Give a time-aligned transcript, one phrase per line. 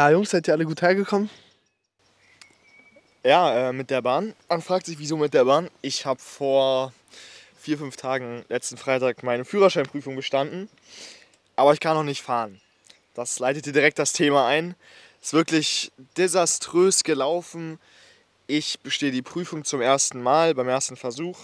[0.00, 1.28] Ja, Jungs, seid ihr alle gut hergekommen?
[3.22, 4.32] Ja, äh, mit der Bahn.
[4.48, 5.68] Man fragt sich, wieso mit der Bahn.
[5.82, 6.94] Ich habe vor
[7.58, 10.70] vier, fünf Tagen, letzten Freitag, meine Führerscheinprüfung bestanden.
[11.54, 12.62] Aber ich kann noch nicht fahren.
[13.12, 14.74] Das leitete direkt das Thema ein.
[15.20, 17.78] Ist wirklich desaströs gelaufen.
[18.46, 21.38] Ich bestehe die Prüfung zum ersten Mal, beim ersten Versuch.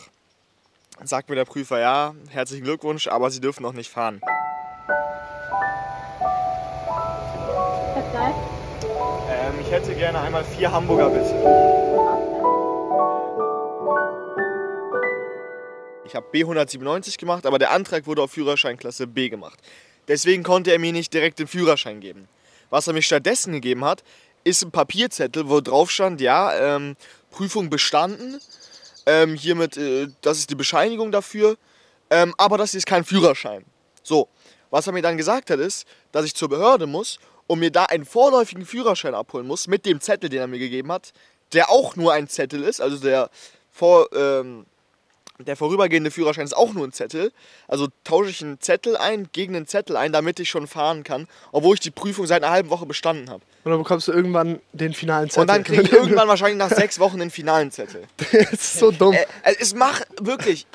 [1.04, 4.22] Sagt mir der Prüfer, ja, herzlichen Glückwunsch, aber Sie dürfen noch nicht fahren.
[9.66, 11.34] Ich hätte gerne einmal vier Hamburger bitte.
[16.04, 19.58] Ich habe B197 gemacht, aber der Antrag wurde auf Führerscheinklasse B gemacht.
[20.06, 22.28] Deswegen konnte er mir nicht direkt den Führerschein geben.
[22.70, 24.04] Was er mir stattdessen gegeben hat,
[24.44, 26.96] ist ein Papierzettel, wo drauf stand, ja, ähm,
[27.32, 28.40] Prüfung bestanden.
[29.04, 31.56] Ähm, hiermit, äh, das ist die Bescheinigung dafür.
[32.10, 33.64] Ähm, aber das ist kein Führerschein.
[34.04, 34.28] So,
[34.70, 37.84] was er mir dann gesagt hat, ist, dass ich zur Behörde muss und mir da
[37.84, 41.12] einen vorläufigen Führerschein abholen muss mit dem Zettel, den er mir gegeben hat,
[41.52, 43.30] der auch nur ein Zettel ist, also der
[43.70, 44.66] vor, ähm,
[45.38, 47.30] der vorübergehende Führerschein ist auch nur ein Zettel.
[47.68, 51.28] Also tausche ich einen Zettel ein gegen einen Zettel ein, damit ich schon fahren kann,
[51.52, 53.42] obwohl ich die Prüfung seit einer halben Woche bestanden habe.
[53.64, 55.42] Und dann bekommst du irgendwann den finalen Zettel.
[55.42, 58.04] Und dann kriege ich irgendwann wahrscheinlich nach sechs Wochen den finalen Zettel.
[58.32, 59.12] das ist so dumm.
[59.12, 60.66] Äh, äh, es macht wirklich.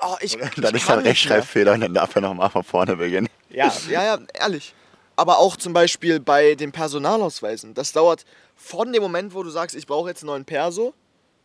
[0.00, 1.04] Oh, ich, Dann ich ist halt kann nicht mehr.
[1.04, 3.28] Rechtschreibfehler und dann darf er nochmal von vorne beginnen.
[3.50, 4.74] Ja, ja, ja, ehrlich.
[5.18, 7.74] Aber auch zum Beispiel bei den Personalausweisen.
[7.74, 8.24] Das dauert
[8.54, 10.94] von dem Moment, wo du sagst, ich brauche jetzt einen neuen Perso,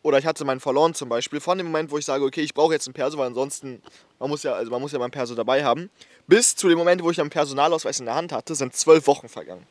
[0.04, 2.54] oder ich hatte meinen verloren zum Beispiel, von dem Moment, wo ich sage, okay, ich
[2.54, 3.82] brauche jetzt einen Perso, weil ansonsten,
[4.20, 5.90] man muss ja, also man muss ja meinen Perso dabei haben,
[6.28, 9.28] bis zu dem Moment, wo ich einen Personalausweis in der Hand hatte, sind zwölf Wochen
[9.28, 9.66] vergangen.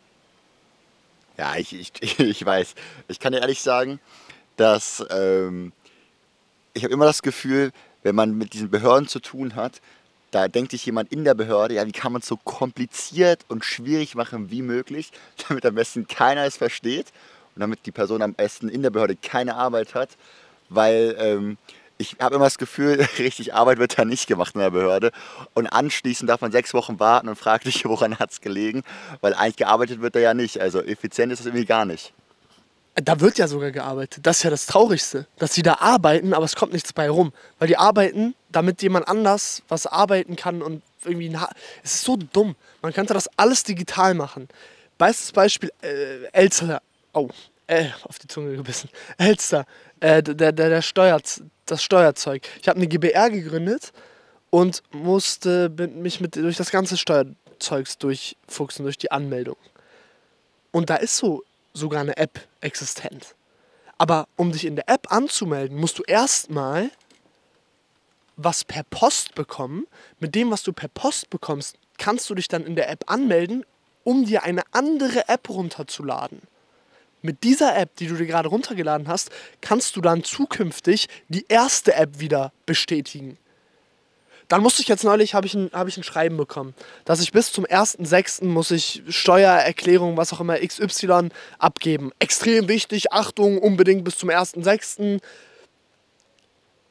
[1.39, 2.75] Ja, ich, ich, ich weiß.
[3.07, 4.01] Ich kann dir ehrlich sagen,
[4.57, 5.73] dass ähm,
[6.75, 7.71] ich habe immer das Gefühl,
[8.03, 9.81] wenn man mit diesen Behörden zu tun hat,
[10.33, 13.65] da denkt sich jemand in der Behörde, ja, wie kann man es so kompliziert und
[13.65, 15.13] schwierig machen wie möglich,
[15.49, 17.13] damit am besten keiner es versteht
[17.55, 20.11] und damit die Person am besten in der Behörde keine Arbeit hat,
[20.69, 21.59] weil ähm,
[21.99, 25.13] ich habe immer das Gefühl, richtig Arbeit wird da nicht gemacht in der Behörde.
[25.55, 28.83] Und anschließend darf man sechs Wochen warten und fragt sich, woran hat es gelegen,
[29.21, 30.61] weil eigentlich gearbeitet wird da ja nicht.
[30.61, 32.13] Also effizient ist das irgendwie gar nicht.
[32.95, 34.27] Da wird ja sogar gearbeitet.
[34.27, 35.27] Das ist ja das Traurigste.
[35.39, 37.33] Dass sie da arbeiten, aber es kommt nichts bei rum.
[37.59, 41.35] Weil die arbeiten, damit jemand anders was arbeiten kann und irgendwie.
[41.83, 42.55] Es ist so dumm.
[42.83, 44.49] Man könnte das alles digital machen.
[44.99, 46.83] Bestes Beispiel: äh, Elster.
[47.15, 47.29] Oh,
[47.67, 48.91] äh, auf die Zunge gebissen.
[49.17, 49.65] Elster.
[50.01, 52.49] Äh, der, der, der Steuerz das Steuerzeug.
[52.61, 53.93] Ich habe eine GBR gegründet
[54.51, 59.57] und musste mich mit, durch das ganze Steuerzeugs durchfuchsen, durch die Anmeldung.
[60.71, 61.43] Und da ist so
[61.73, 63.35] sogar eine App existent.
[63.99, 66.91] Aber um dich in der App anzumelden, musst du erstmal
[68.37, 69.87] was per Post bekommen.
[70.19, 73.65] Mit dem, was du per Post bekommst, kannst du dich dann in der App anmelden,
[74.05, 76.43] um dir eine andere App runterzuladen.
[77.21, 81.95] Mit dieser App, die du dir gerade runtergeladen hast, kannst du dann zukünftig die erste
[81.95, 83.39] App wieder bestätigen.
[84.53, 86.75] Dann musste ich jetzt neulich, habe ich, ein, hab ich ein Schreiben bekommen,
[87.07, 88.45] dass ich bis zum 1.6.
[88.45, 92.11] muss ich Steuererklärung, was auch immer, XY abgeben.
[92.19, 95.21] Extrem wichtig, Achtung, unbedingt bis zum 1.6.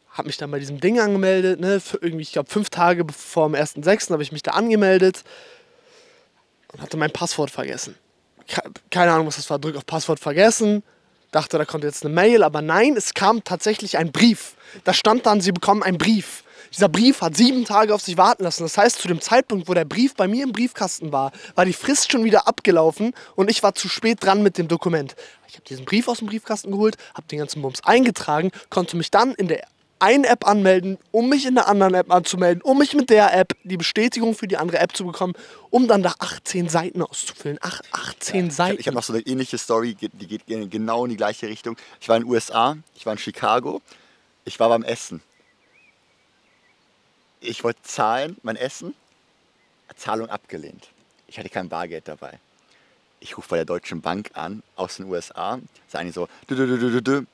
[0.09, 3.47] Habe mich dann bei diesem Ding angemeldet, ne, für irgendwie, ich glaube, fünf Tage vor
[3.47, 4.09] dem 1.6.
[4.11, 5.23] habe ich mich da angemeldet
[6.73, 7.93] und hatte mein Passwort vergessen.
[8.47, 10.81] Ke- Keine Ahnung, was das war, drück auf Passwort vergessen,
[11.29, 14.55] dachte, da kommt jetzt eine Mail, aber nein, es kam tatsächlich ein Brief.
[14.83, 16.43] Da stand dann, Sie bekommen einen Brief.
[16.73, 18.63] Dieser Brief hat sieben Tage auf sich warten lassen.
[18.63, 21.73] Das heißt, zu dem Zeitpunkt, wo der Brief bei mir im Briefkasten war, war die
[21.73, 25.15] Frist schon wieder abgelaufen und ich war zu spät dran mit dem Dokument.
[25.49, 29.11] Ich habe diesen Brief aus dem Briefkasten geholt, habe den ganzen Bums eingetragen, konnte mich
[29.11, 29.65] dann in der
[29.99, 33.53] einen App anmelden, um mich in der anderen App anzumelden, um mich mit der App
[33.63, 35.33] die Bestätigung für die andere App zu bekommen,
[35.69, 37.59] um dann da 18 Seiten auszufüllen.
[37.61, 38.79] Ach, 18 Seiten.
[38.79, 41.75] Ich habe noch so eine ähnliche Story, die geht ge- genau in die gleiche Richtung.
[41.99, 43.81] Ich war in den USA, ich war in Chicago,
[44.45, 45.21] ich war beim Essen.
[47.41, 48.93] Ich wollte zahlen, mein Essen,
[49.95, 50.89] Zahlung abgelehnt.
[51.27, 52.39] Ich hatte kein Bargeld dabei.
[53.19, 57.01] Ich rufe bei der Deutschen Bank an, aus den USA, sagen die so, dü, dü,
[57.01, 57.25] dü,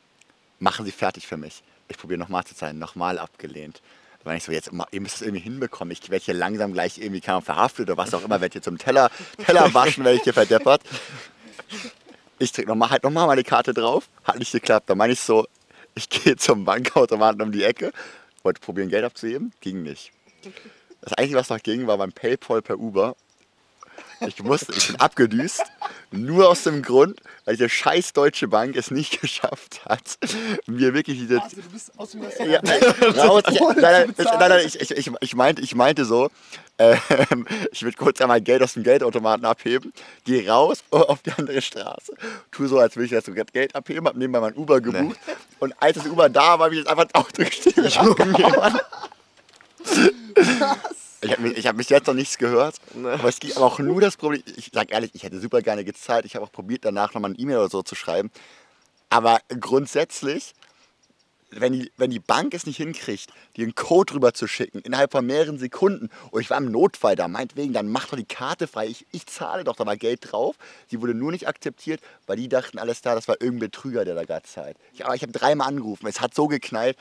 [0.59, 1.61] machen Sie fertig für mich.
[1.87, 3.81] Ich probiere nochmal zu zahlen, nochmal abgelehnt.
[4.19, 5.91] Da war ich so, jetzt, ihr müsst es irgendwie hinbekommen.
[5.91, 8.77] Ich werde hier langsam gleich irgendwie man verhaftet oder was auch immer, werde hier zum
[8.77, 9.09] Teller,
[9.45, 10.81] Teller waschen, werde ich hier verdeppert.
[12.39, 14.89] Ich drücke nochmal halt nochmal meine Karte drauf, hat nicht geklappt.
[14.89, 15.47] Da meine ich so,
[15.95, 17.91] ich gehe zum Bankautomaten um die Ecke,
[18.47, 20.13] wollte probieren Geld abzuheben, ging nicht.
[21.01, 23.17] Das Einzige, was noch ging, war beim Paypal per Uber.
[24.21, 25.63] Ich musste, ich bin abgedüst.
[26.11, 30.17] Nur aus dem Grund, weil diese scheiß Deutsche Bank es nicht geschafft hat,
[30.65, 31.41] mir wirklich diese.
[31.41, 32.61] Also, du bist aus dem Ja,
[33.23, 33.43] raus.
[33.49, 36.29] Ich, nein, nein, ich, nein, nein, ich, ich, ich, ich, meinte, ich meinte so,
[36.77, 39.93] ähm, ich würde kurz einmal Geld aus dem Geldautomaten abheben,
[40.23, 42.13] gehe raus auf die andere Straße,
[42.51, 45.19] tue so, als würde ich jetzt Geld abheben, habe nebenbei mein Uber gebucht
[45.59, 47.83] und als das Uber da war, habe ich jetzt einfach das Auto gestiegen.
[51.21, 54.01] Ich habe mich, ich hab bis jetzt noch nichts gehört, aber es gibt auch nur
[54.01, 57.13] das Problem, ich sage ehrlich, ich hätte super gerne gezahlt, ich habe auch probiert, danach
[57.13, 58.29] nochmal eine E-Mail oder so zu schreiben,
[59.09, 60.53] aber grundsätzlich
[61.51, 65.11] wenn die, wenn die Bank es nicht hinkriegt, dir einen Code rüber zu schicken, innerhalb
[65.11, 68.67] von mehreren Sekunden, und ich war im Notfall da, meinetwegen, dann mach doch die Karte
[68.67, 70.55] frei, ich, ich zahle doch, da war Geld drauf.
[70.87, 74.15] Sie wurde nur nicht akzeptiert, weil die dachten, alles klar, das war irgendein Betrüger, der
[74.15, 74.77] da gerade zahlt.
[74.93, 76.97] Ich, aber ich habe dreimal angerufen, es hat so geknallt,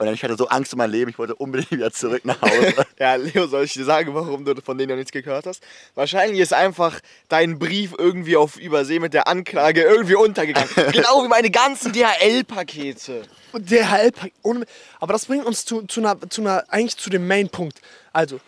[0.00, 2.40] und dann ich hatte so Angst um mein Leben, ich wollte unbedingt wieder zurück nach
[2.40, 2.74] Hause.
[2.98, 5.62] Ja, Leo, soll ich dir sagen, warum du von denen noch nichts gehört hast?
[5.94, 10.70] Wahrscheinlich ist einfach dein Brief irgendwie auf Übersee mit der Anklage irgendwie untergegangen.
[10.92, 13.24] genau wie meine ganzen DHL-Pakete.
[13.52, 14.12] Und DHL,
[14.42, 14.64] ohne,
[15.00, 17.82] aber das bringt uns zu, zu, einer, zu einer, eigentlich zu dem Main-Punkt.
[18.14, 18.40] Also,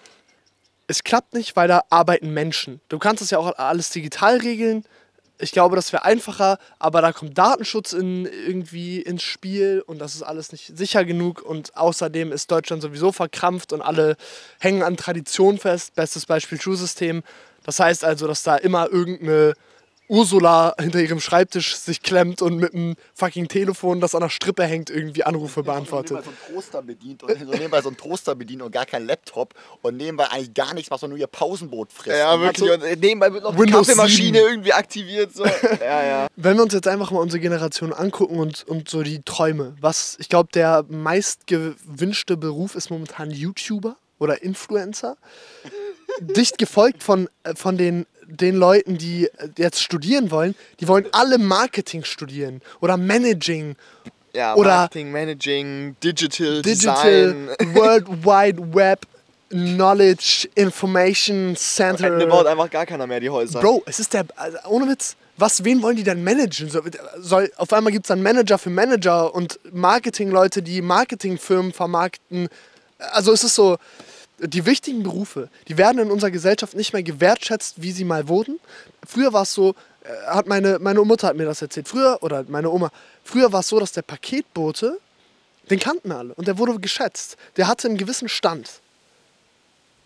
[0.87, 2.81] es klappt nicht, weil da arbeiten Menschen.
[2.89, 4.87] Du kannst das ja auch alles digital regeln.
[5.39, 10.15] Ich glaube, das wäre einfacher, aber da kommt Datenschutz in, irgendwie ins Spiel und das
[10.15, 11.43] ist alles nicht sicher genug.
[11.43, 14.17] Und außerdem ist Deutschland sowieso verkrampft und alle
[14.61, 15.95] hängen an Tradition fest.
[15.95, 17.23] Bestes Beispiel Schulsystem.
[17.65, 19.55] Das heißt also, dass da immer irgendeine
[20.13, 24.65] Ursula hinter ihrem Schreibtisch sich klemmt und mit einem fucking Telefon, das an der Strippe
[24.65, 26.23] hängt, irgendwie Anrufe beantwortet.
[26.25, 28.85] So nebenbei so einen Toaster bedient und so nebenbei so einen Toaster bedient und gar
[28.85, 32.17] kein Laptop und nebenbei eigentlich gar nichts, was man nur ihr Pausenbrot frisst.
[32.19, 32.69] Ja, Und wirklich.
[32.69, 34.51] so- Und nebenbei wird noch die Windows Kaffeemaschine 7.
[34.51, 35.35] irgendwie aktiviert.
[35.35, 35.45] So.
[35.81, 36.27] Ja, ja.
[36.37, 40.17] Wenn wir uns jetzt einfach mal unsere Generation angucken und, und so die Träume, was
[40.21, 45.17] ich glaube, der meist gewünschte Beruf ist momentan YouTuber oder Influencer.
[46.21, 48.07] Dicht gefolgt von, äh, von den,
[48.37, 50.55] den Leuten, die äh, jetzt studieren wollen.
[50.81, 53.77] Die wollen alle Marketing studieren oder Managing,
[54.35, 57.49] ja Oder- Marketing, Managing, Digital, Digital, Design.
[57.75, 59.07] World Wide Web,
[59.51, 62.07] Knowledge, Information Center.
[62.07, 63.61] Ende baut einfach gar keiner mehr die Häuser.
[63.61, 66.69] Bro, es ist der, also ohne Witz, was, wen wollen die denn managen?
[66.69, 66.81] So,
[67.19, 72.49] soll, auf einmal gibt es dann Manager für Manager und Marketingleute, die Marketingfirmen vermarkten.
[73.13, 73.79] Also es ist so,
[74.43, 78.59] die wichtigen Berufe, die werden in unserer Gesellschaft nicht mehr gewertschätzt, wie sie mal wurden.
[79.07, 82.45] Früher war es so, äh, hat meine, meine Mutter hat mir das erzählt, früher, oder
[82.49, 82.91] meine Oma,
[83.25, 84.99] früher war es so, dass der Paketbote,
[85.71, 87.37] den kannten alle und der wurde geschätzt.
[87.57, 88.81] Der hatte einen gewissen Stand.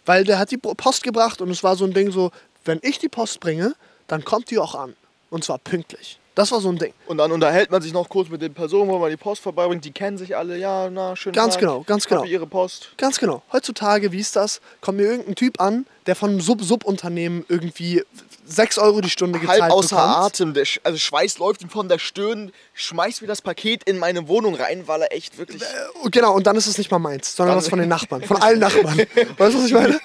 [0.05, 2.31] Weil der hat die Post gebracht und es war so ein Ding so,
[2.65, 3.75] wenn ich die Post bringe,
[4.07, 4.95] dann kommt die auch an.
[5.31, 6.21] Und zwar pünktlich.
[6.37, 6.93] Das war so ein Ding.
[7.07, 9.85] Und dann unterhält man sich noch kurz mit den Personen, wo man die Post vorbeibringt.
[9.85, 10.57] Die kennen sich alle.
[10.59, 11.33] Ja, na, schön.
[11.33, 12.25] Ganz genau, ganz genau.
[12.25, 12.91] ihre Post.
[12.99, 13.43] Ganz genau.
[13.53, 14.61] Heutzutage, wie ist das?
[14.83, 18.03] Kommt mir irgendein Typ an, der von einem Sub-Sub-Unternehmen irgendwie
[18.45, 20.15] 6 Euro die Stunde gezahlt Halb außer bekommt.
[20.15, 20.55] Atem.
[20.55, 22.53] Der, Sch- also Schweiß läuft ihm von der Stirn.
[22.75, 25.63] Schmeißt mir das Paket in meine Wohnung rein, weil er echt wirklich...
[26.03, 28.23] Und Genau, und dann ist es nicht mal meins, sondern Dann- das von den Nachbarn,
[28.23, 28.99] von allen Nachbarn.
[29.39, 29.99] weißt du, was ich meine?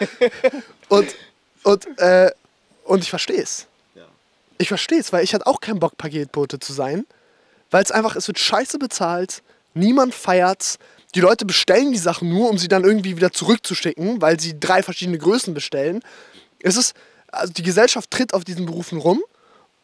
[0.87, 1.09] Und,
[1.63, 2.31] und, äh,
[2.85, 3.67] und ich verstehe es.
[4.61, 7.05] Ich verstehe es, weil ich hatte auch keinen Bock, Paketbote zu sein.
[7.71, 9.41] Weil es einfach, es wird scheiße bezahlt,
[9.73, 10.77] niemand feiert's.
[11.15, 14.83] Die Leute bestellen die Sachen nur, um sie dann irgendwie wieder zurückzuschicken, weil sie drei
[14.83, 16.03] verschiedene Größen bestellen.
[16.61, 16.93] Es ist,
[17.31, 19.23] also die Gesellschaft tritt auf diesen Berufen rum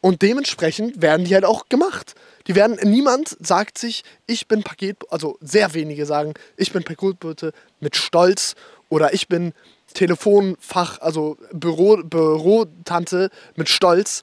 [0.00, 2.14] und dementsprechend werden die halt auch gemacht.
[2.46, 7.52] Die werden, niemand sagt sich, ich bin Paket, also sehr wenige sagen, ich bin Paketbote
[7.80, 8.54] mit Stolz
[8.90, 9.54] oder ich bin
[9.94, 14.22] Telefonfach, also Büro, Bürotante mit Stolz.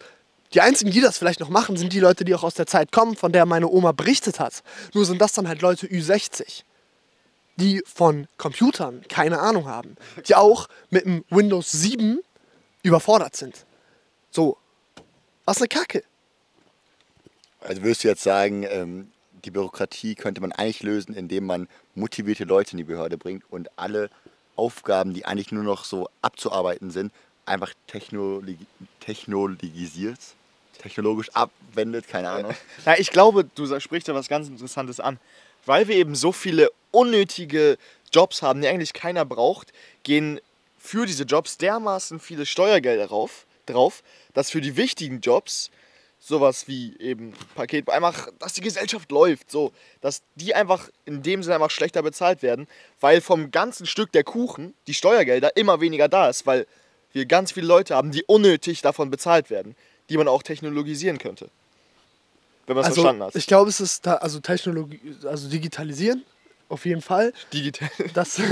[0.55, 2.93] Die einzigen, die das vielleicht noch machen, sind die Leute, die auch aus der Zeit
[2.93, 4.63] kommen, von der meine Oma berichtet hat.
[4.93, 6.63] Nur sind das dann halt Leute Ü60,
[7.57, 9.97] die von Computern keine Ahnung haben,
[10.29, 12.21] die auch mit dem Windows 7
[12.83, 13.65] überfordert sind.
[14.31, 14.55] So,
[15.43, 16.03] was eine Kacke.
[17.59, 19.11] Also würdest du jetzt sagen, ähm,
[19.43, 23.69] die Bürokratie könnte man eigentlich lösen, indem man motivierte Leute in die Behörde bringt und
[23.77, 24.09] alle
[24.55, 27.11] Aufgaben, die eigentlich nur noch so abzuarbeiten sind,
[27.45, 28.57] einfach technologi
[29.01, 30.19] technologisiert,
[30.77, 32.53] technologisch abwendet, keine Ahnung.
[32.85, 35.19] Ja, ich glaube, du sprichst da was ganz Interessantes an.
[35.65, 37.77] Weil wir eben so viele unnötige
[38.13, 40.39] Jobs haben, die eigentlich keiner braucht, gehen
[40.77, 44.03] für diese Jobs dermaßen viele Steuergelder drauf, drauf
[44.33, 45.71] dass für die wichtigen Jobs
[46.19, 51.43] sowas wie eben Paket, einfach, dass die Gesellschaft läuft, so, dass die einfach in dem
[51.43, 52.67] Sinne einfach schlechter bezahlt werden,
[52.99, 56.67] weil vom ganzen Stück der Kuchen die Steuergelder immer weniger da ist, weil
[57.13, 59.75] wir ganz viele Leute haben, die unnötig davon bezahlt werden,
[60.09, 61.49] die man auch technologisieren könnte.
[62.67, 63.35] Wenn man es Also, verstanden hat.
[63.35, 66.23] ich glaube, es ist da, also Technologie, also digitalisieren,
[66.69, 67.31] auf jeden Fall.
[67.53, 67.89] Digital.
[68.13, 68.39] Das,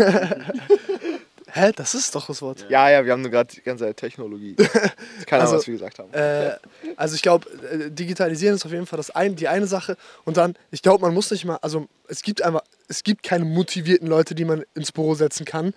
[1.56, 2.66] Hä, das ist doch das Wort.
[2.70, 4.56] Ja, ja, wir haben nur gerade die ganze Zeit Technologie.
[5.28, 6.12] Keine Ahnung, Also, was wir gesagt haben.
[6.12, 6.56] Äh,
[6.96, 9.96] also ich glaube, äh, digitalisieren ist auf jeden Fall das ein, die eine Sache.
[10.26, 13.46] Und dann, ich glaube, man muss nicht mal, also es gibt einfach, es gibt keine
[13.46, 15.76] motivierten Leute, die man ins Büro setzen kann.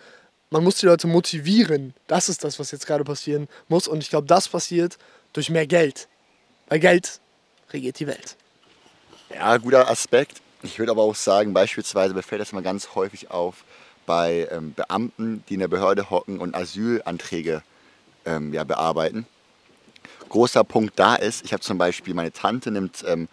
[0.49, 1.93] Man muss die Leute motivieren.
[2.07, 3.87] Das ist das, was jetzt gerade passieren muss.
[3.87, 4.97] Und ich glaube, das passiert
[5.37, 6.09] durch mehr Geld.
[6.69, 7.21] Weil Geld
[7.71, 8.37] regiert die Welt.
[9.33, 10.41] Ja, guter Aspekt.
[10.63, 13.65] Ich würde aber auch sagen, beispielsweise mir fällt das mal ganz häufig auf
[14.07, 17.63] bei ähm, Beamten, die in der Behörde hocken und Asylanträge
[18.25, 19.27] ähm, ja, bearbeiten.
[20.29, 23.29] Großer Punkt da ist, ich habe zum Beispiel, meine Tante nimmt, ähm,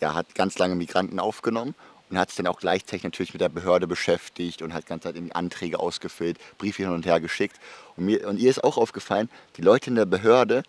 [0.00, 1.74] ja, hat ganz lange Migranten aufgenommen
[2.10, 5.34] und hat sich dann auch gleichzeitig natürlich mit der Behörde beschäftigt und hat ganz die
[5.34, 7.56] Anträge ausgefüllt, Briefe hin und her geschickt.
[7.96, 10.62] Und, mir, und ihr ist auch aufgefallen, die Leute in der Behörde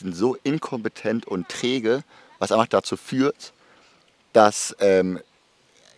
[0.00, 2.02] sind so inkompetent und träge,
[2.38, 3.52] was einfach dazu führt,
[4.32, 5.20] dass ähm,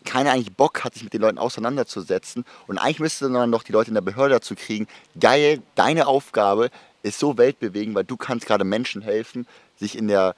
[0.04, 2.44] keiner eigentlich Bock hat, sich mit den Leuten auseinanderzusetzen.
[2.66, 4.86] Und eigentlich müsste man noch die Leute in der Behörde dazu kriegen,
[5.18, 6.70] geil, deine Aufgabe
[7.02, 9.46] ist so weltbewegend, weil du kannst gerade Menschen helfen,
[9.78, 10.34] sich in der,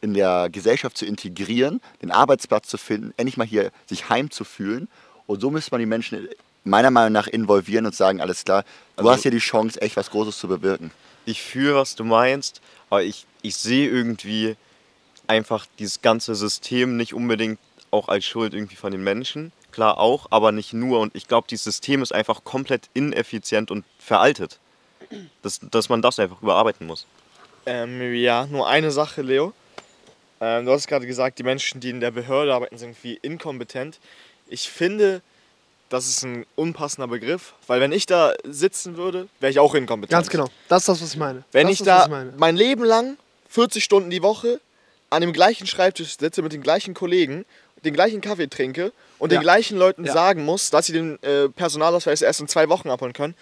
[0.00, 4.88] in der Gesellschaft zu integrieren, den Arbeitsplatz zu finden, endlich mal hier sich heimzufühlen.
[5.26, 6.28] Und so müsste man die Menschen
[6.64, 8.62] meiner Meinung nach involvieren und sagen, alles klar,
[8.96, 10.90] du Also- hast hier die Chance, echt was Großes zu bewirken.
[11.26, 12.60] ich fühle, was du meinst,
[12.94, 14.54] aber ich, ich sehe irgendwie
[15.26, 17.58] einfach dieses ganze System nicht unbedingt
[17.90, 19.50] auch als Schuld irgendwie von den Menschen.
[19.72, 21.00] Klar auch, aber nicht nur.
[21.00, 24.60] Und ich glaube, dieses System ist einfach komplett ineffizient und veraltet.
[25.42, 27.06] Dass, dass man das einfach überarbeiten muss.
[27.66, 29.52] Ähm, ja, nur eine Sache, Leo.
[30.40, 33.98] Ähm, du hast gerade gesagt, die Menschen, die in der Behörde arbeiten, sind irgendwie inkompetent.
[34.48, 35.20] Ich finde,
[35.88, 40.10] das ist ein unpassender Begriff, weil wenn ich da sitzen würde, wäre ich auch inkompetent.
[40.12, 40.46] Ganz genau.
[40.68, 41.44] Das ist das, was ich meine.
[41.52, 42.32] Wenn das ich ist da meine.
[42.36, 43.16] mein Leben lang
[43.50, 44.60] 40 Stunden die Woche
[45.10, 47.44] an dem gleichen Schreibtisch sitze mit den gleichen Kollegen,
[47.84, 49.38] den gleichen Kaffee trinke und Ja.
[49.38, 50.12] den gleichen Leuten Ja.
[50.12, 53.34] sagen muss, dass sie den äh, Personalausweis erst in zwei Wochen abholen können,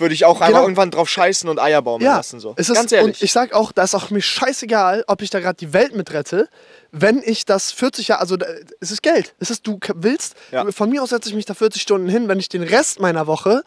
[0.00, 0.62] würde ich auch einfach Genau.
[0.62, 2.40] irgendwann drauf scheißen und Eier baumeln Ja, lassen.
[2.40, 2.54] So.
[2.56, 3.16] es ist, Ganz ehrlich.
[3.16, 5.94] Und ich sag auch, da ist auch mir scheißegal, ob ich da gerade die Welt
[5.94, 6.48] mitrette,
[6.92, 8.46] wenn ich das 40 Jahre, also da-
[8.80, 9.34] es ist Geld.
[9.40, 10.70] Es ist, du willst, Ja.
[10.72, 13.26] von mir aus setze ich mich da 40 Stunden hin, wenn ich den Rest meiner
[13.26, 13.62] Woche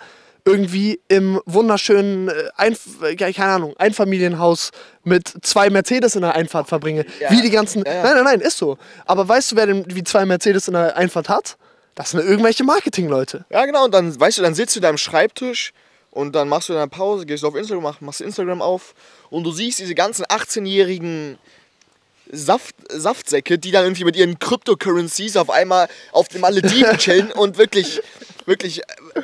[0.45, 4.71] irgendwie im wunderschönen, äh, Einf äh, keine Ahnung, Einfamilienhaus
[5.03, 7.05] mit zwei Mercedes in der Einfahrt verbringe.
[7.19, 7.29] Ja.
[7.31, 7.83] Wie die ganzen.
[7.85, 8.03] Ja, ja.
[8.03, 8.77] Nein, nein, nein, ist so.
[9.05, 11.57] Aber weißt du, wer denn wie zwei Mercedes in der Einfahrt hat?
[11.95, 13.45] Das sind irgendwelche Marketingleute.
[13.49, 15.73] Ja, genau, und dann, weißt du, dann sitzt du da am Schreibtisch
[16.11, 18.95] und dann machst du deine Pause, gehst auf Instagram, mach, machst Instagram auf
[19.29, 21.37] und du siehst diese ganzen 18-jährigen
[22.31, 27.57] Saft, Saftsäcke, die dann irgendwie mit ihren Cryptocurrencies auf einmal auf den Malediven chillen und
[27.57, 28.01] wirklich,
[28.45, 29.21] wirklich, äh,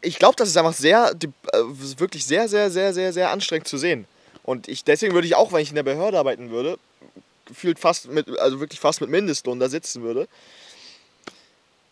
[0.00, 1.58] ich glaube, das ist einfach sehr, äh,
[1.98, 4.06] wirklich sehr, sehr, sehr, sehr, sehr anstrengend zu sehen.
[4.42, 6.78] Und ich, deswegen würde ich auch, wenn ich in der Behörde arbeiten würde,
[7.46, 10.28] gefühlt fast mit, also wirklich fast mit Mindestlohn da sitzen würde,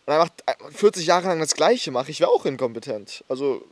[0.05, 0.29] und einfach
[0.73, 3.25] 40 Jahre lang das Gleiche mache, ich wäre auch inkompetent.
[3.27, 3.63] Also,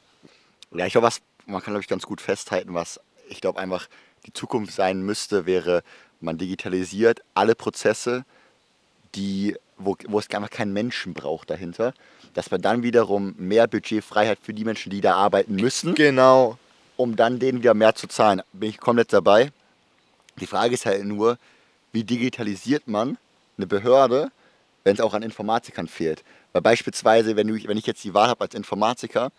[0.77, 3.87] Ja, ich glaube, was man kann, glaube ich, ganz gut festhalten, was ich glaube einfach
[4.25, 5.83] die Zukunft sein müsste, wäre,
[6.19, 8.25] man digitalisiert alle Prozesse,
[9.13, 11.93] die, wo, wo es einfach keinen Menschen braucht dahinter,
[12.33, 16.57] dass man dann wiederum mehr Budgetfreiheit für die Menschen, die da arbeiten müssen, genau.
[16.97, 18.41] um dann denen wieder mehr zu zahlen.
[18.53, 19.51] Bin ich komplett dabei.
[20.39, 21.37] Die Frage ist halt nur,
[21.91, 23.17] wie digitalisiert man
[23.57, 24.31] eine Behörde,
[24.83, 26.23] wenn es auch an Informatikern fehlt?
[26.51, 29.31] Weil beispielsweise, wenn, du, wenn ich jetzt die Wahl habe als Informatiker,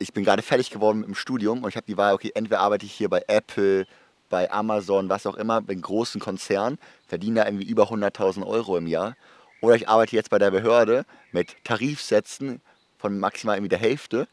[0.00, 2.60] ich bin gerade fertig geworden mit dem Studium und ich habe die Wahl, okay, entweder
[2.60, 3.86] arbeite ich hier bei Apple,
[4.30, 8.86] bei Amazon, was auch immer, bei großen Konzernen, verdiene da irgendwie über 100.000 Euro im
[8.86, 9.16] Jahr.
[9.60, 12.62] Oder ich arbeite jetzt bei der Behörde mit Tarifsätzen
[12.98, 14.26] von maximal irgendwie der Hälfte.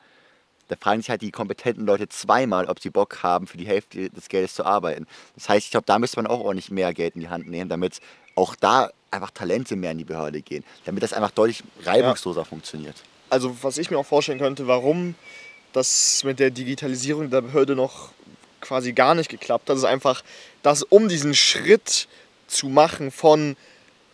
[0.70, 4.10] Da fragen sich halt die kompetenten Leute zweimal, ob sie Bock haben, für die Hälfte
[4.10, 5.06] des Geldes zu arbeiten.
[5.36, 7.70] Das heißt, ich glaube, da müsste man auch ordentlich mehr Geld in die Hand nehmen,
[7.70, 8.00] damit
[8.36, 10.64] auch da einfach Talente mehr in die Behörde gehen.
[10.86, 12.96] Damit das einfach deutlich reibungsloser funktioniert.
[13.30, 15.16] Also, was ich mir auch vorstellen könnte, warum
[15.74, 18.10] das mit der Digitalisierung der Behörde noch
[18.62, 20.24] quasi gar nicht geklappt hat, ist einfach,
[20.64, 22.08] dass um diesen Schritt
[22.48, 23.56] zu machen von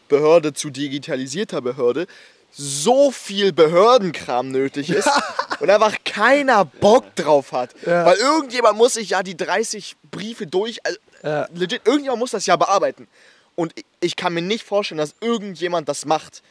[0.10, 2.07] Behörde zu digitalisierter Behörde,
[2.51, 5.10] so viel Behördenkram nötig ist
[5.60, 7.72] und einfach keiner Bock drauf hat.
[7.86, 8.05] Ja.
[8.05, 11.48] Weil irgendjemand muss sich ja die 30 Briefe durch, also Ja.
[11.55, 13.07] legit, irgendjemand muss das ja bearbeiten.
[13.55, 16.43] Und ich kann mir nicht vorstellen, dass irgendjemand das macht.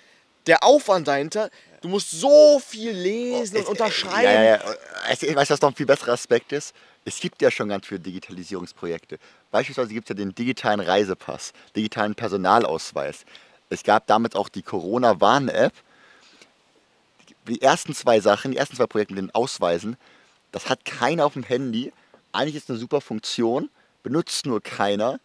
[0.46, 1.50] Der Aufwand dahinter,
[1.82, 4.22] du musst so viel lesen und unterschreiben.
[4.22, 4.60] Ja, ja, ja.
[5.08, 6.74] Weißt du, was noch ein viel besserer Aspekt ist?
[7.04, 9.18] Es gibt ja schon ganz viele Digitalisierungsprojekte.
[9.50, 13.24] Beispielsweise gibt es ja den digitalen Reisepass, digitalen Personalausweis.
[13.68, 15.72] Es gab damit auch die Corona-Warn-App.
[17.48, 19.96] Die ersten zwei Sachen, die ersten zwei Projekte mit den Ausweisen,
[20.52, 21.92] das hat keiner auf dem Handy.
[22.30, 23.68] Eigentlich ist es eine super Funktion,
[24.04, 25.18] benutzt nur keiner,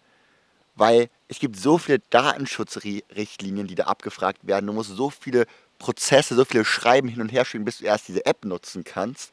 [0.75, 4.65] weil es gibt so viele Datenschutzrichtlinien, die da abgefragt werden.
[4.65, 5.45] Du musst so viele
[5.79, 9.31] Prozesse, so viele Schreiben hin und her schieben, bis du erst diese App nutzen kannst.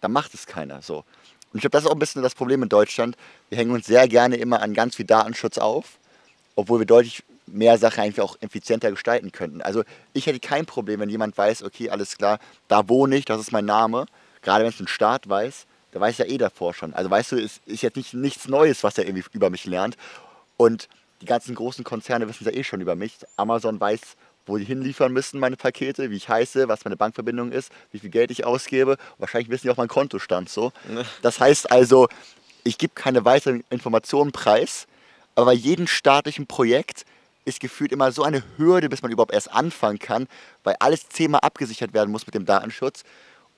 [0.00, 1.04] dann macht es keiner so.
[1.52, 3.16] Und ich glaube, das ist auch ein bisschen das Problem in Deutschland.
[3.48, 5.98] Wir hängen uns sehr gerne immer an ganz viel Datenschutz auf,
[6.54, 9.60] obwohl wir deutlich mehr Sachen eigentlich auch effizienter gestalten könnten.
[9.60, 13.40] Also ich hätte kein Problem, wenn jemand weiß, okay, alles klar, da wohne ich, das
[13.40, 14.06] ist mein Name.
[14.42, 16.94] Gerade wenn es ein Staat weiß, der weiß ja eh davor schon.
[16.94, 19.96] Also weißt du, es ist jetzt nicht, nichts Neues, was er irgendwie über mich lernt.
[20.56, 20.88] Und
[21.20, 23.18] die ganzen großen Konzerne wissen ja eh schon über mich.
[23.36, 24.00] Amazon weiß,
[24.50, 28.10] wo die hinliefern müssen, meine Pakete, wie ich heiße, was meine Bankverbindung ist, wie viel
[28.10, 28.96] Geld ich ausgebe.
[29.18, 30.72] Wahrscheinlich wissen die auch meinen Kontostand so.
[31.22, 32.08] Das heißt also,
[32.64, 34.86] ich gebe keine weiteren Informationen preis,
[35.34, 37.04] aber bei jedem staatlichen Projekt
[37.44, 40.28] ist gefühlt immer so eine Hürde, bis man überhaupt erst anfangen kann,
[40.62, 43.02] weil alles zehnmal abgesichert werden muss mit dem Datenschutz.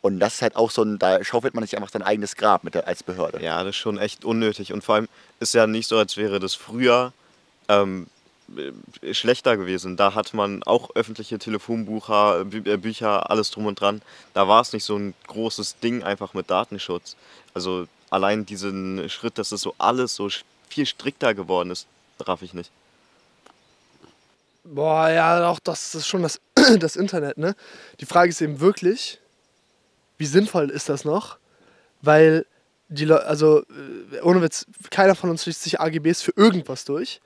[0.00, 2.64] Und das ist halt auch so ein, da schaufelt man sich einfach sein eigenes Grab
[2.64, 3.42] mit der, als Behörde.
[3.42, 4.72] Ja, das ist schon echt unnötig.
[4.72, 5.08] Und vor allem
[5.38, 7.12] ist ja nicht so, als wäre das früher
[7.68, 8.11] ähm, äh,
[9.12, 9.96] schlechter gewesen.
[9.96, 14.02] Da hat man auch öffentliche Telefonbücher, Bü äh, Bücher, alles drum und dran.
[14.34, 17.16] Da war es nicht so ein großes Ding einfach mit Datenschutz.
[17.54, 20.28] Also allein diesen Schritt, dass es so alles so
[20.68, 21.86] viel strikter geworden ist,
[22.20, 22.70] raff ich nicht.
[24.64, 26.40] Boah, ja, auch das ist schon das,
[26.78, 27.56] das Internet, ne?
[28.00, 29.18] Die Frage ist eben wirklich,
[30.18, 31.38] wie sinnvoll ist das noch?
[32.00, 32.46] Weil
[32.88, 33.60] die Leute, also
[34.12, 37.20] äh, ohne Witz, keiner von uns liest sich AGBs für irgendwas durch.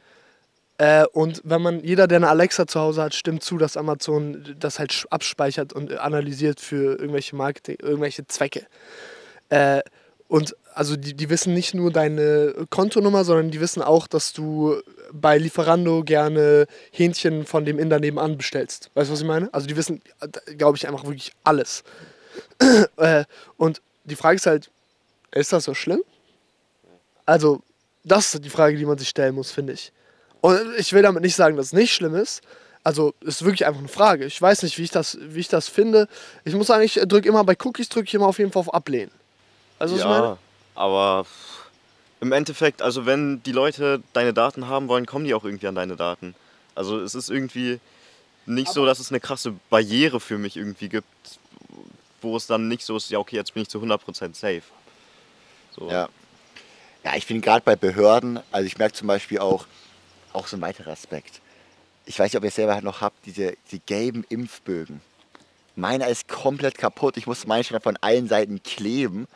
[0.79, 4.57] Äh, und wenn man, jeder, der eine Alexa zu Hause hat, stimmt zu, dass Amazon
[4.59, 8.67] das halt abspeichert und analysiert für irgendwelche Marketing, irgendwelche Zwecke.
[9.49, 9.81] Äh,
[10.29, 14.83] und also die, die wissen nicht nur deine Kontonummer, sondern die wissen auch, dass du
[15.13, 18.91] bei Lieferando gerne Hähnchen von dem Inder nebenan bestellst.
[18.95, 19.53] Weißt du, was ich meine?
[19.55, 20.03] Also die wissen,
[20.59, 21.85] glaube ich, einfach wirklich alles.
[22.99, 23.25] Äh,
[23.57, 24.71] und die Frage ist halt,
[25.33, 26.03] ist das so schlimm?
[27.25, 27.63] Also,
[28.05, 29.93] das ist die Frage, die man sich stellen muss, finde ich.
[30.47, 32.41] Und ich will damit nicht sagen, dass es nicht schlimm ist.
[32.85, 34.27] Also, es ist wirklich einfach eine Frage.
[34.27, 36.07] Ich weiß nicht, wie ich das, wie ich das finde.
[36.45, 38.73] Ich muss sagen, ich drücke immer bei Cookies, drücke ich immer auf jeden Fall auf
[38.73, 39.11] Ablehnen.
[39.81, 40.39] Also, ja,
[40.77, 41.27] aber
[42.21, 45.75] im Endeffekt, also wenn die Leute deine Daten haben wollen, kommen die auch irgendwie an
[45.75, 46.37] deine Daten.
[46.77, 47.81] Also es ist irgendwie
[48.47, 51.09] nicht aber so, dass es eine krasse Barriere für mich irgendwie gibt,
[52.23, 54.63] wo es dann nicht so ist, ja okay, jetzt bin ich zu 100% safe.
[55.77, 55.91] So.
[55.91, 56.09] Ja.
[57.05, 59.67] Ja, ich finde gerade bei Behörden, also ich merke zum Beispiel auch,
[60.37, 61.41] auch so ein weiterer Aspekt.
[62.05, 65.01] Ich weiß nicht, ob ihr es selber noch habt, diese, diese gelben Impfbögen.
[65.75, 67.17] Meiner ist komplett kaputt.
[67.17, 69.27] Ich musste meinen schon von allen Seiten kleben.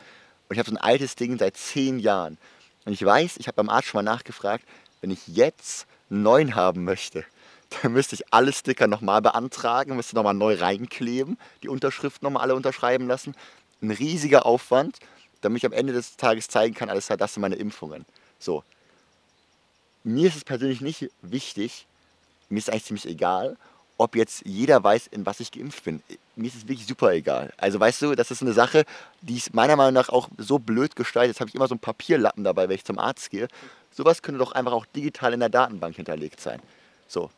[0.48, 2.38] Und ich habe so ein altes Ding seit zehn Jahren.
[2.84, 4.64] Und ich weiß, ich habe beim Arzt schon mal nachgefragt,
[5.00, 7.24] wenn ich jetzt einen neuen haben möchte,
[7.82, 12.54] dann müsste ich alle Sticker nochmal beantragen, müsste nochmal neu reinkleben, die Unterschriften nochmal alle
[12.54, 13.34] unterschreiben lassen.
[13.82, 14.98] Ein riesiger Aufwand,
[15.40, 18.04] damit ich am Ende des Tages zeigen kann, alles das sind meine Impfungen.
[18.38, 18.64] So.
[20.04, 21.86] Mir ist es persönlich nicht wichtig,
[22.48, 23.56] mir ist eigentlich ziemlich egal,
[23.98, 26.02] ob jetzt jeder weiß, in was ich geimpft bin.
[26.34, 27.52] Mir ist es wirklich super egal.
[27.58, 28.86] Also weißt du, das ist eine Sache,
[29.20, 31.34] die ist meiner Meinung nach auch so blöd gestaltet.
[31.34, 33.46] Jetzt habe ich immer so einen Papierlappen dabei, wenn ich zum Arzt gehe.
[33.92, 36.60] Sowas könnte doch einfach auch digital in der Datenbank hinterlegt sein.
[37.08, 37.30] So.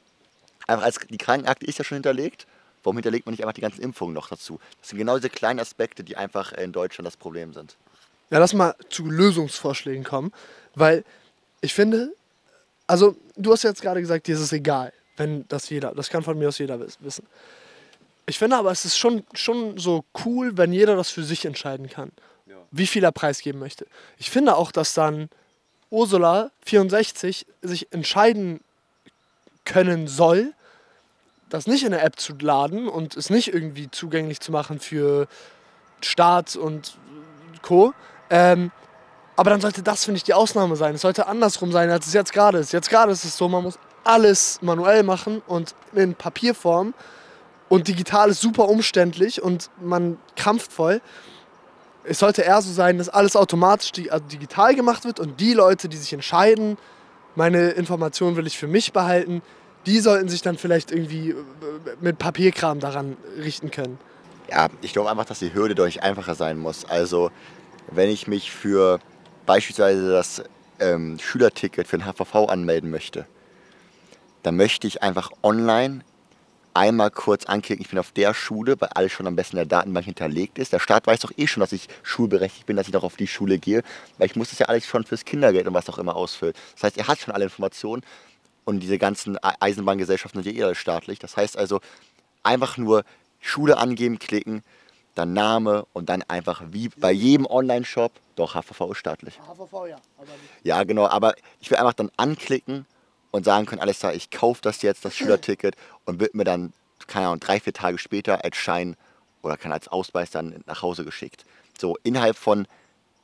[0.68, 2.46] Einfach als die Krankenakte ist ja schon hinterlegt.
[2.84, 4.60] Warum hinterlegt man nicht einfach die ganzen Impfungen noch dazu?
[4.80, 7.76] Das sind genau diese kleinen Aspekte, die einfach in Deutschland das Problem sind.
[8.30, 10.32] Ja, lass mal zu Lösungsvorschlägen kommen,
[10.74, 11.04] weil
[11.60, 12.12] ich finde,
[12.92, 16.22] also du hast jetzt gerade gesagt, dir ist es egal, wenn das jeder, das kann
[16.22, 17.26] von mir aus jeder wissen.
[18.26, 21.88] Ich finde aber, es ist schon, schon so cool, wenn jeder das für sich entscheiden
[21.88, 22.12] kann,
[22.44, 22.56] ja.
[22.70, 23.86] wie viel er preisgeben möchte.
[24.18, 25.30] Ich finde auch, dass dann
[25.88, 28.60] Ursula 64 sich entscheiden
[29.64, 30.52] können soll,
[31.48, 35.28] das nicht in der App zu laden und es nicht irgendwie zugänglich zu machen für
[36.02, 36.98] Staat und
[37.62, 37.94] Co.
[38.28, 38.70] Ähm,
[39.36, 40.94] aber dann sollte das, finde ich, die Ausnahme sein.
[40.94, 42.72] Es sollte andersrum sein, als es jetzt gerade ist.
[42.72, 46.94] Jetzt gerade ist es so, man muss alles manuell machen und in Papierform.
[47.68, 51.00] Und digital ist super umständlich und man krampft voll.
[52.04, 55.88] Es sollte eher so sein, dass alles automatisch also digital gemacht wird und die Leute,
[55.88, 56.76] die sich entscheiden,
[57.34, 59.40] meine Informationen will ich für mich behalten,
[59.86, 61.34] die sollten sich dann vielleicht irgendwie äh,
[62.00, 63.98] mit Papierkram daran richten können.
[64.50, 66.84] Ja, ich glaube einfach, dass die Hürde deutlich einfacher sein muss.
[66.84, 67.30] Also,
[67.90, 69.00] wenn ich mich für
[69.46, 70.42] beispielsweise das
[70.80, 73.26] ähm, Schülerticket für den HVV anmelden möchte,
[74.42, 76.02] dann möchte ich einfach online
[76.74, 79.78] einmal kurz anklicken, ich bin auf der Schule, weil alles schon am besten in der
[79.78, 80.72] Datenbank hinterlegt ist.
[80.72, 83.26] Der Staat weiß doch eh schon, dass ich schulberechtigt bin, dass ich noch auf die
[83.26, 83.82] Schule gehe,
[84.18, 86.54] weil ich muss das ja alles schon fürs Kindergeld und was auch immer ausfüllen.
[86.74, 88.02] Das heißt, er hat schon alle Informationen
[88.64, 91.18] und diese ganzen Eisenbahngesellschaften sind ja eh staatlich.
[91.18, 91.80] Das heißt also,
[92.42, 93.04] einfach nur
[93.40, 94.62] Schule angeben, klicken,
[95.14, 99.38] dann Name und dann einfach wie bei jedem Online-Shop, doch HVV ist staatlich.
[99.40, 99.96] HVV ja.
[100.18, 100.28] Aber
[100.62, 102.86] ja, genau, aber ich will einfach dann anklicken
[103.30, 106.72] und sagen können, alles klar, ich kaufe das jetzt, das Schülerticket und wird mir dann,
[107.06, 108.96] keine Ahnung, drei, vier Tage später als Schein
[109.42, 111.44] oder kann als Ausweis dann nach Hause geschickt.
[111.78, 112.66] So, innerhalb von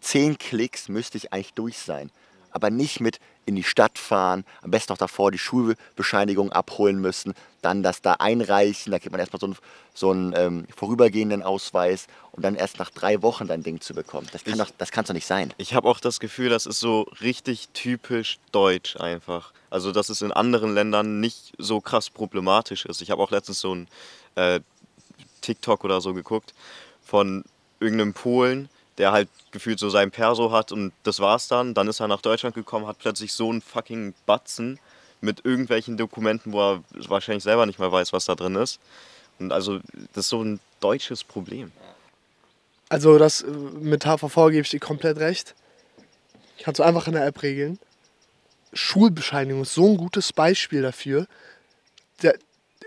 [0.00, 2.10] zehn Klicks müsste ich eigentlich durch sein.
[2.50, 7.34] Aber nicht mit in die Stadt fahren, am besten noch davor die Schulbescheinigung abholen müssen,
[7.62, 9.56] dann das da einreichen, da gibt man erstmal so einen,
[9.94, 14.28] so einen ähm, vorübergehenden Ausweis und dann erst nach drei Wochen dein Ding zu bekommen.
[14.32, 15.52] Das kann Ich- doch, das kann's doch nicht sein.
[15.56, 19.52] Ich habe auch das Gefühl, das ist so richtig typisch deutsch einfach.
[19.70, 23.00] Also, dass es in anderen Ländern nicht so krass problematisch ist.
[23.02, 23.88] Ich habe auch letztens so ein
[24.34, 24.60] äh,
[25.40, 26.54] TikTok oder so geguckt
[27.02, 27.44] von
[27.80, 31.74] irgendeinem Polen, der halt gefühlt so sein Perso hat und das war's dann.
[31.74, 34.78] Dann ist er nach Deutschland gekommen, hat plötzlich so einen fucking Batzen
[35.20, 38.80] mit irgendwelchen Dokumenten, wo er wahrscheinlich selber nicht mehr weiß, was da drin ist.
[39.38, 39.78] Und also,
[40.14, 41.72] das ist so ein deutsches Problem.
[42.88, 45.54] Also das äh, mit HVV gebe ich dir komplett recht.
[46.62, 47.78] Kannst du einfach in der App regeln.
[48.72, 51.26] Schulbescheinigung ist so ein gutes Beispiel dafür.
[52.22, 52.34] Der,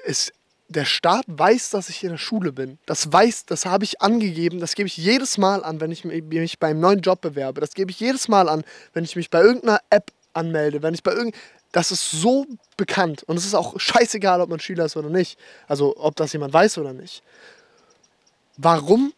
[0.05, 0.33] ist,
[0.71, 2.79] der Staat weiß, dass ich in der Schule bin.
[2.85, 4.59] Das weiß, das habe ich angegeben.
[4.59, 7.61] Das gebe ich jedes Mal an, wenn ich mi- mich beim neuen Job bewerbe.
[7.61, 10.81] Das gebe ich jedes Mal an, wenn ich mich bei irgendeiner App anmelde.
[10.81, 11.35] Wenn ich bei irgend
[11.73, 15.39] das ist so bekannt und es ist auch scheißegal, ob man Schüler ist oder nicht.
[15.69, 17.23] Also ob das jemand weiß oder nicht.
[18.57, 19.13] Warum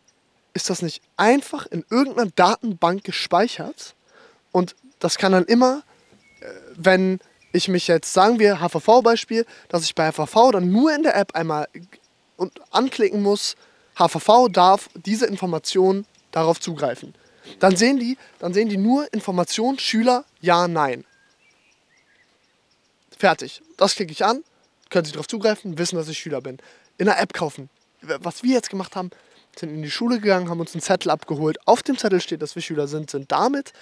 [0.54, 3.96] ist das nicht einfach in irgendeiner Datenbank gespeichert?
[4.52, 5.82] Und das kann dann immer,
[6.42, 7.20] äh, wenn
[7.54, 11.36] ich mich jetzt, sagen wir HVV-Beispiel, dass ich bei HVV dann nur in der App
[11.36, 11.68] einmal
[12.36, 13.56] und anklicken muss,
[13.96, 17.14] HVV darf diese Information darauf zugreifen.
[17.60, 21.06] Dann sehen die, dann sehen die nur Information Schüler, ja, nein.
[23.18, 23.62] Fertig.
[23.78, 24.44] Das klicke ich an,
[24.90, 26.58] können sie darauf zugreifen, wissen, dass ich Schüler bin.
[26.98, 27.70] In der App kaufen.
[28.02, 29.12] Was wir jetzt gemacht haben,
[29.56, 31.58] sind in die Schule gegangen, haben uns einen Zettel abgeholt.
[31.68, 33.74] Auf dem Zettel steht, dass wir Schüler sind, sind damit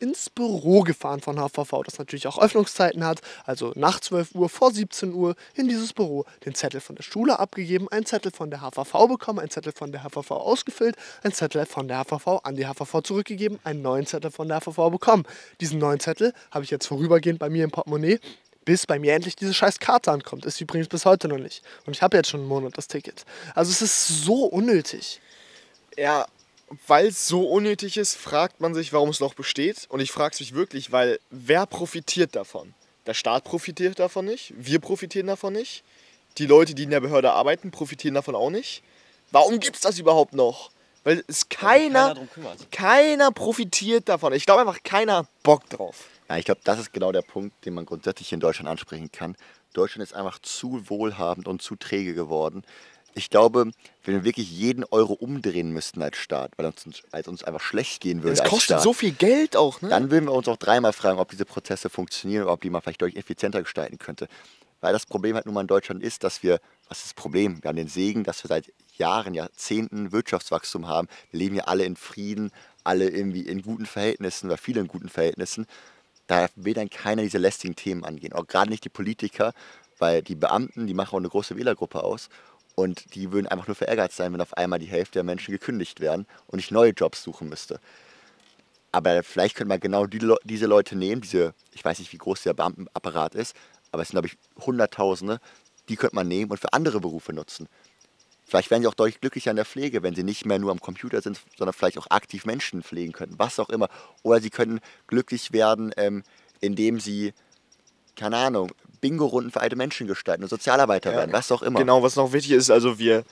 [0.00, 4.72] ins Büro gefahren von HVV, das natürlich auch Öffnungszeiten hat, also nach 12 Uhr, vor
[4.72, 8.60] 17 Uhr in dieses Büro, den Zettel von der Schule abgegeben, einen Zettel von der
[8.60, 12.66] HVV bekommen, einen Zettel von der HVV ausgefüllt, einen Zettel von der HVV an die
[12.66, 15.24] HVV zurückgegeben, einen neuen Zettel von der HVV bekommen.
[15.60, 18.18] Diesen neuen Zettel habe ich jetzt vorübergehend bei mir im Portemonnaie,
[18.64, 20.46] bis bei mir endlich diese scheiß Karte ankommt.
[20.46, 21.62] Ist übrigens bis heute noch nicht.
[21.86, 23.24] Und ich habe jetzt schon einen Monat das Ticket.
[23.54, 25.20] Also es ist so unnötig.
[25.96, 26.26] Ja,
[26.86, 29.86] weil es so unnötig ist, fragt man sich, warum es noch besteht.
[29.88, 32.74] Und ich frage es mich wirklich, weil wer profitiert davon?
[33.06, 35.82] Der Staat profitiert davon nicht, wir profitieren davon nicht,
[36.38, 38.82] die Leute, die in der Behörde arbeiten, profitieren davon auch nicht.
[39.32, 40.70] Warum gibt es das überhaupt noch?
[41.02, 42.70] Weil es keiner, drum kümmert.
[42.70, 44.32] keiner profitiert davon.
[44.34, 46.08] Ich glaube einfach, keiner hat Bock drauf.
[46.28, 49.34] Ja, ich glaube, das ist genau der Punkt, den man grundsätzlich in Deutschland ansprechen kann.
[49.72, 52.64] Deutschland ist einfach zu wohlhabend und zu träge geworden.
[53.14, 53.70] Ich glaube,
[54.04, 58.00] wenn wir wirklich jeden Euro umdrehen müssten als Staat, weil uns, als uns einfach schlecht
[58.00, 59.88] gehen würde Es als kostet Staat, so viel Geld auch, ne?
[59.88, 62.82] dann würden wir uns auch dreimal fragen, ob diese Prozesse funktionieren oder ob die man
[62.82, 64.28] vielleicht deutlich effizienter gestalten könnte.
[64.80, 67.62] Weil das Problem halt nun mal in Deutschland ist, dass wir, was ist das Problem?
[67.62, 71.08] Wir haben den Segen, dass wir seit Jahren, Jahrzehnten Wirtschaftswachstum haben.
[71.30, 72.50] Wir leben ja alle in Frieden,
[72.84, 75.66] alle irgendwie in guten Verhältnissen oder viele in guten Verhältnissen.
[76.26, 78.32] Da will dann keiner diese lästigen Themen angehen.
[78.32, 79.52] Auch gerade nicht die Politiker,
[79.98, 82.28] weil die Beamten, die machen auch eine große Wählergruppe aus.
[82.80, 86.00] Und die würden einfach nur verärgert sein, wenn auf einmal die Hälfte der Menschen gekündigt
[86.00, 87.78] werden und ich neue Jobs suchen müsste.
[88.90, 92.42] Aber vielleicht könnte man genau die, diese Leute nehmen, diese, ich weiß nicht, wie groß
[92.42, 93.54] der Beamtenapparat ist,
[93.92, 95.40] aber es sind, glaube ich, Hunderttausende,
[95.90, 97.68] die könnte man nehmen und für andere Berufe nutzen.
[98.46, 100.80] Vielleicht wären sie auch deutlich glücklicher in der Pflege, wenn sie nicht mehr nur am
[100.80, 103.90] Computer sind, sondern vielleicht auch aktiv Menschen pflegen könnten, was auch immer.
[104.22, 106.22] Oder sie können glücklich werden, ähm,
[106.60, 107.34] indem sie,
[108.16, 111.78] keine Ahnung, Bingo-Runden für alte Menschen gestalten und Sozialarbeiter werden, was auch immer.
[111.78, 113.24] Genau, was noch wichtig ist, also wir,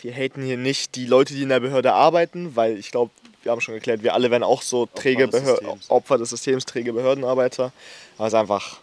[0.00, 3.10] wir haten hier nicht die Leute, die in der Behörde arbeiten, weil ich glaube,
[3.42, 5.90] wir haben schon geklärt, wir alle wären auch so träge des Behör Systems.
[5.90, 7.72] Opfer des Systems, träge Behördenarbeiter.
[8.16, 8.78] Aber es ist einfach,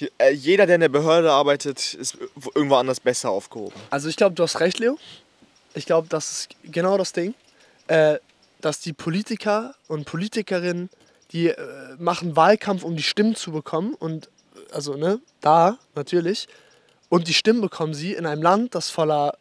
[0.00, 2.18] die, äh, jeder, der in der Behörde arbeitet, ist
[2.54, 3.74] irgendwo anders besser aufgehoben.
[3.90, 4.98] Also ich glaube, du hast recht, Leo.
[5.74, 7.34] Ich glaube, das ist genau das Ding,
[7.88, 8.18] äh,
[8.60, 10.90] dass die Politiker und Politikerinnen,
[11.32, 11.56] die äh,
[11.98, 14.28] machen Wahlkampf, um die Stimmen zu bekommen und
[14.76, 16.48] also ne, da natürlich
[17.08, 19.38] und die Stimmen bekommen sie in einem Land, das voller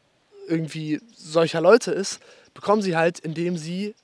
[0.47, 2.19] irgendwie solcher Leute ist,
[2.53, 3.95] bekommen sie halt, indem sie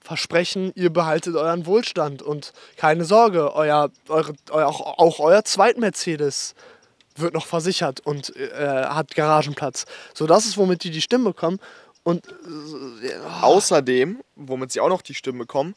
[0.00, 6.54] versprechen, ihr behaltet euren Wohlstand und keine Sorge, euer, eure, euer, auch, auch euer Zweit-Mercedes
[7.16, 9.86] wird noch versichert und äh, hat Garagenplatz.
[10.14, 11.58] So, das ist, womit die die Stimmen bekommen.
[12.04, 15.74] Und äh, ja, Außerdem, womit sie auch noch die Stimmen bekommen,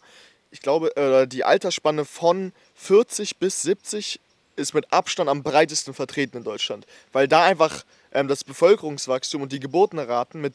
[0.51, 4.19] ich glaube, äh, die Altersspanne von 40 bis 70
[4.59, 6.85] ist mit Abstand am breitesten vertreten in Deutschland.
[7.11, 10.53] Weil da einfach ähm, das Bevölkerungswachstum und die Geburtenraten mit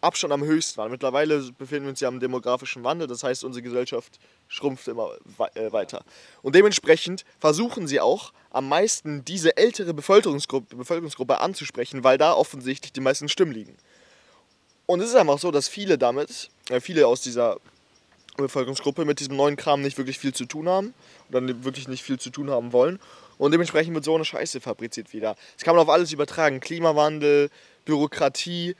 [0.00, 0.90] Abstand am höchsten waren.
[0.90, 5.50] Mittlerweile befinden wir uns ja am demografischen Wandel, das heißt, unsere Gesellschaft schrumpft immer wei-
[5.54, 6.04] äh, weiter.
[6.42, 12.92] Und dementsprechend versuchen sie auch am meisten diese ältere Bevölkerungsgruppe, Bevölkerungsgruppe anzusprechen, weil da offensichtlich
[12.92, 13.76] die meisten Stimmen liegen.
[14.84, 17.58] Und es ist einfach so, dass viele damit, äh, viele aus dieser
[18.36, 20.94] Bevölkerungsgruppe mit diesem neuen Kram nicht wirklich viel zu tun haben
[21.30, 23.00] oder wirklich nicht viel zu tun haben wollen.
[23.38, 25.36] Und dementsprechend wird so eine Scheiße fabriziert wieder.
[25.54, 26.60] Das kann man auf alles übertragen.
[26.60, 27.50] Klimawandel,
[27.84, 28.76] Bürokratie,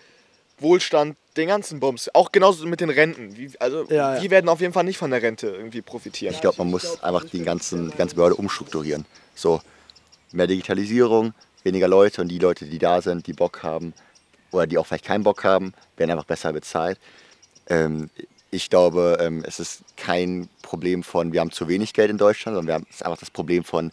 [0.58, 2.08] Wohlstand, den ganzen Bums.
[2.14, 3.36] Auch genauso mit den Renten.
[3.36, 4.22] Wie, also Ja, ja.
[4.22, 6.34] wir werden auf jeden Fall nicht von der Rente irgendwie profitieren.
[6.34, 9.04] Ich glaube, man muss einfach die, ganzen, die ganze Behörde umstrukturieren.
[9.34, 9.60] So,
[10.32, 13.92] mehr Digitalisierung, weniger Leute und die Leute, die da sind, die Bock haben
[14.52, 16.98] oder die auch vielleicht keinen Bock haben, werden einfach besser bezahlt.
[17.68, 18.08] Ähm,
[18.50, 22.56] ich glaube, ähm, es ist kein Problem von, wir haben zu wenig Geld in Deutschland,
[22.56, 23.90] sondern wir haben, es ist einfach das Problem von,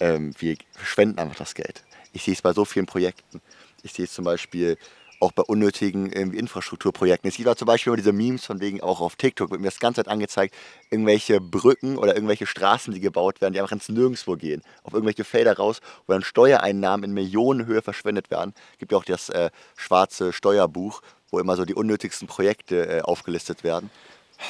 [0.00, 1.84] ähm, wir verschwenden einfach das Geld.
[2.12, 3.40] Ich sehe es bei so vielen Projekten.
[3.82, 4.76] Ich sehe es zum Beispiel
[5.20, 7.28] auch bei unnötigen Infrastrukturprojekten.
[7.28, 9.66] Es gibt auch zum Beispiel immer diese Memes von wegen, auch auf TikTok wird mir
[9.66, 10.54] das ganze Zeit angezeigt,
[10.90, 14.62] irgendwelche Brücken oder irgendwelche Straßen, die gebaut werden, die einfach ins Nirgendwo gehen.
[14.84, 18.54] Auf irgendwelche Felder raus, wo dann Steuereinnahmen in Millionenhöhe verschwendet werden.
[18.74, 23.00] Es gibt ja auch das äh, schwarze Steuerbuch, wo immer so die unnötigsten Projekte äh,
[23.02, 23.90] aufgelistet werden.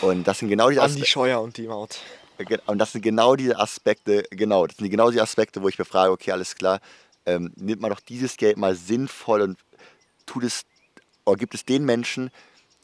[0.02, 1.96] Und das sind genau die An die Aspe- Scheuer und die Maut.
[2.66, 5.84] Und das sind genau diese Aspekte, genau, das sind genau die Aspekte, wo ich mir
[5.84, 6.80] frage, okay, alles klar,
[7.26, 9.58] ähm, nimmt man doch dieses Geld mal sinnvoll und
[10.26, 10.64] tut es,
[11.24, 12.30] oder gibt es den Menschen,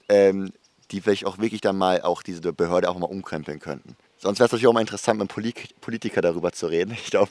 [0.08, 0.52] ähm,
[0.90, 3.96] die vielleicht auch wirklich dann mal auch diese Behörde auch mal umkrempeln könnten.
[4.18, 6.92] Sonst wäre es natürlich auch mal interessant, mit einem Polit Politiker darüber zu reden.
[6.92, 7.30] Ich glaube,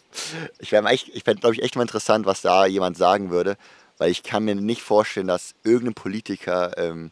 [0.59, 3.57] ich, ich fände, glaube ich, echt mal interessant, was da jemand sagen würde,
[3.97, 7.12] weil ich kann mir nicht vorstellen, dass irgendein Politiker ähm,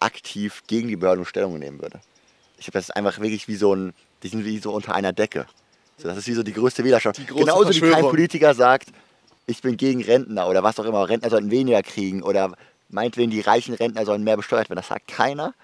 [0.00, 2.00] aktiv gegen die Behörden Stellung nehmen würde.
[2.58, 5.12] Ich glaube, das ist einfach wirklich wie so ein, die sind wie so unter einer
[5.12, 5.46] Decke.
[5.98, 7.18] So, das ist wie so die größte Wählerschaft.
[7.18, 8.04] Die Genauso wie kein.
[8.04, 8.88] Politiker sagt,
[9.46, 12.52] ich bin gegen Rentner oder was auch immer, Rentner sollten weniger kriegen oder
[12.88, 14.78] meinetwegen die reichen Rentner sollen mehr besteuert werden.
[14.78, 15.54] Das sagt keiner,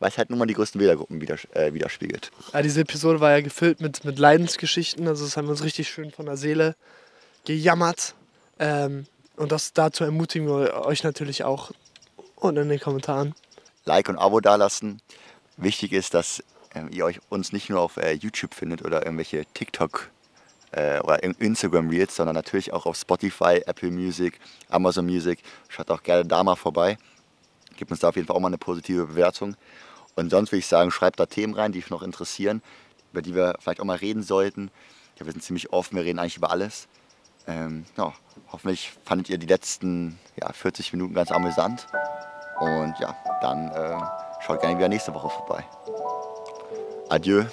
[0.00, 2.30] weil es halt nur mal die größten Wählergruppen widers äh, widerspiegelt.
[2.52, 5.06] Ja, diese Episode war ja gefüllt mit, mit Leidensgeschichten.
[5.06, 6.74] Also, das haben wir uns richtig schön von der Seele
[7.44, 8.14] gejammert.
[8.58, 11.70] Ähm, und das dazu ermutigen wir euch natürlich auch
[12.36, 13.34] unten in den Kommentaren.
[13.84, 15.00] Like und Abo dalassen.
[15.56, 16.42] Wichtig ist, dass
[16.90, 20.10] ihr euch uns nicht nur auf äh, YouTube findet oder irgendwelche TikTok
[20.72, 25.40] äh, oder in- Instagram Reels, sondern natürlich auch auf Spotify, Apple Music, Amazon Music.
[25.68, 26.98] Schaut auch gerne da mal vorbei.
[27.76, 29.56] Gebt uns da auf jeden Fall auch mal eine positive Bewertung.
[30.14, 32.62] Und sonst würde ich sagen, schreibt da Themen rein, die euch noch interessieren,
[33.12, 34.70] über die wir vielleicht auch mal reden sollten.
[35.18, 36.88] Ja, wir sind ziemlich offen, wir reden eigentlich über alles.
[37.46, 38.12] Ähm, ja,
[38.50, 41.86] hoffentlich fandet ihr die letzten ja, 40 Minuten ganz amüsant.
[42.60, 43.98] Und ja, dann äh,
[44.44, 45.64] schaut gerne wieder nächste Woche vorbei.
[47.08, 47.46] Adieu.